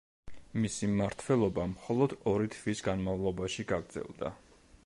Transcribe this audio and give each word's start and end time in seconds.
მისი 0.61 0.87
მმართველობა 0.93 1.67
მხოლოდ 1.75 2.17
ორი 2.33 2.51
თვის 2.57 2.85
განმავლობაში 2.91 3.71
გაგრძელდა. 3.75 4.35